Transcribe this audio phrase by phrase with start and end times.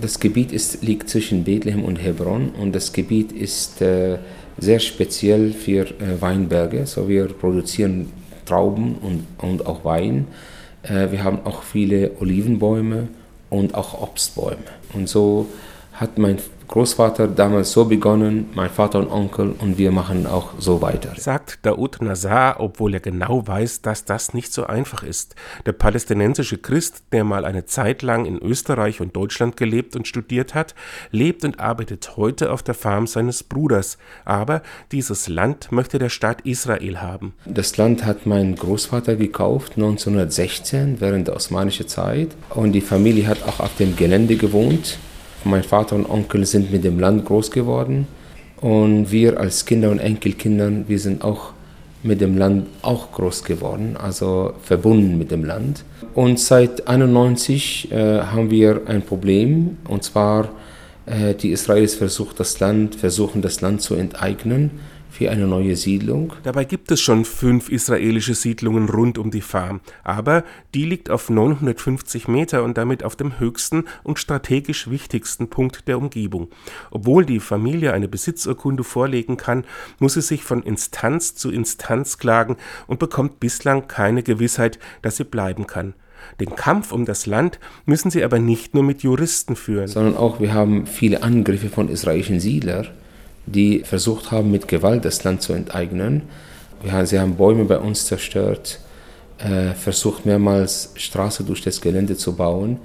[0.00, 4.18] Das Gebiet ist, liegt zwischen Bethlehem und Hebron und das Gebiet ist äh,
[4.58, 6.86] sehr speziell für äh, Weinberge.
[6.86, 8.12] So wir produzieren
[8.44, 10.26] Trauben und, und auch Wein.
[10.82, 13.08] Äh, wir haben auch viele Olivenbäume
[13.50, 14.58] und auch Obstbäume.
[14.92, 15.46] Und so
[15.92, 16.38] hat mein
[16.68, 21.14] Großvater damals so begonnen, mein Vater und Onkel und wir machen auch so weiter.
[21.16, 25.34] Sagt Daoud Nazar, obwohl er genau weiß, dass das nicht so einfach ist.
[25.64, 30.54] Der palästinensische Christ, der mal eine Zeit lang in Österreich und Deutschland gelebt und studiert
[30.54, 30.74] hat,
[31.10, 33.96] lebt und arbeitet heute auf der Farm seines Bruders.
[34.26, 37.32] Aber dieses Land möchte der Staat Israel haben.
[37.46, 43.42] Das Land hat mein Großvater gekauft 1916 während der osmanischen Zeit und die Familie hat
[43.44, 44.98] auch auf dem Gelände gewohnt.
[45.44, 48.06] Mein Vater und Onkel sind mit dem Land groß geworden.
[48.60, 51.52] Und wir als Kinder und Enkelkinder, wir sind auch
[52.02, 55.84] mit dem Land auch groß geworden, also verbunden mit dem Land.
[56.14, 60.48] Und seit 1991 äh, haben wir ein Problem, und zwar
[61.06, 64.70] äh, die Israelis versuchen das Land, versuchen das Land zu enteignen
[65.10, 66.32] für eine neue Siedlung.
[66.42, 71.30] Dabei gibt es schon fünf israelische Siedlungen rund um die Farm, aber die liegt auf
[71.30, 76.48] 950 Meter und damit auf dem höchsten und strategisch wichtigsten Punkt der Umgebung.
[76.90, 79.64] Obwohl die Familie eine Besitzurkunde vorlegen kann,
[79.98, 82.56] muss sie sich von Instanz zu Instanz klagen
[82.86, 85.94] und bekommt bislang keine Gewissheit, dass sie bleiben kann.
[86.40, 89.88] Den Kampf um das Land müssen sie aber nicht nur mit Juristen führen.
[89.88, 92.88] Sondern auch wir haben viele Angriffe von israelischen Siedlern
[93.48, 96.22] die versucht haben, mit Gewalt das Land zu enteignen.
[97.04, 98.80] sie haben Bäume bei uns zerstört,
[99.38, 102.78] äh, versucht mehrmals Straße durch das Gelände zu bauen,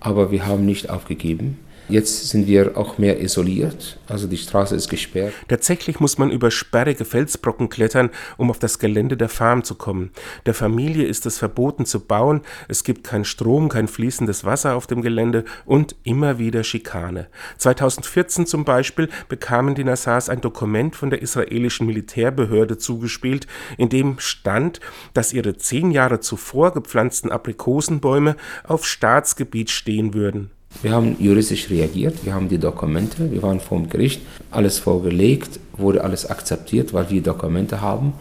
[0.00, 1.58] aber wir haben nicht aufgegeben.
[1.88, 5.34] Jetzt sind wir auch mehr isoliert, also die Straße ist gesperrt.
[5.48, 10.10] Tatsächlich muss man über sperrige Felsbrocken klettern, um auf das Gelände der Farm zu kommen.
[10.46, 14.86] Der Familie ist es verboten zu bauen, es gibt keinen Strom, kein fließendes Wasser auf
[14.86, 17.26] dem Gelände und immer wieder Schikane.
[17.58, 24.18] 2014 zum Beispiel bekamen die Nassars ein Dokument von der israelischen Militärbehörde zugespielt, in dem
[24.18, 24.80] stand,
[25.14, 30.50] dass ihre zehn Jahre zuvor gepflanzten Aprikosenbäume auf Staatsgebiet stehen würden.
[30.80, 35.60] Wir haben juristisch reagiert, wir haben die Dokumente, wir waren vor dem Gericht, alles vorgelegt,
[35.76, 38.14] wurde alles akzeptiert, weil wir Dokumente haben.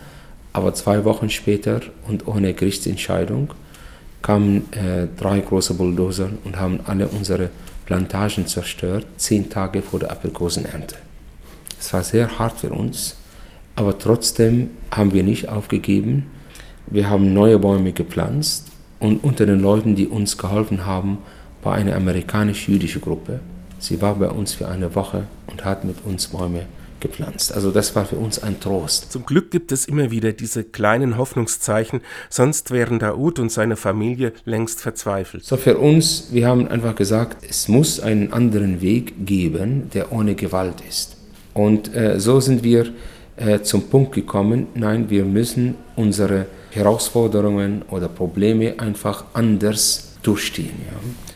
[0.53, 3.53] Aber zwei Wochen später und ohne Gerichtsentscheidung
[4.21, 7.49] kamen äh, drei große Bulldozer und haben alle unsere
[7.85, 10.95] Plantagen zerstört, zehn Tage vor der Aprikosenernte.
[11.79, 13.15] Es war sehr hart für uns,
[13.75, 16.27] aber trotzdem haben wir nicht aufgegeben.
[16.87, 18.67] Wir haben neue Bäume gepflanzt
[18.99, 21.19] und unter den Leuten, die uns geholfen haben,
[21.63, 23.39] war eine amerikanisch-jüdische Gruppe.
[23.79, 26.65] Sie war bei uns für eine Woche und hat mit uns Bäume
[27.01, 27.53] gepflanzt.
[27.53, 29.11] Also das war für uns ein Trost.
[29.11, 34.33] Zum Glück gibt es immer wieder diese kleinen Hoffnungszeichen, sonst wären Daoud und seine Familie
[34.45, 35.43] längst verzweifelt.
[35.43, 40.35] So für uns, wir haben einfach gesagt, es muss einen anderen Weg geben, der ohne
[40.35, 41.17] Gewalt ist.
[41.53, 42.93] Und äh, so sind wir
[43.35, 50.75] äh, zum Punkt gekommen, nein, wir müssen unsere Herausforderungen oder Probleme einfach anders durchstehen.
[50.85, 51.30] Ja.